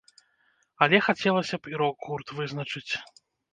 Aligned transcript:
Але 0.85 0.97
хацелася 1.09 1.55
б 1.61 1.75
і 1.75 1.79
рок-гурт 1.83 2.35
вызначыць. 2.41 2.93